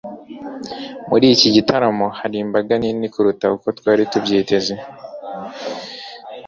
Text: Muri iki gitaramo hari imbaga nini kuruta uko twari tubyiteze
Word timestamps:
Muri 1.09 1.25
iki 1.35 1.49
gitaramo 1.55 2.05
hari 2.19 2.37
imbaga 2.45 2.73
nini 2.81 3.07
kuruta 3.13 3.45
uko 3.55 3.67
twari 3.77 4.03
tubyiteze 4.11 4.73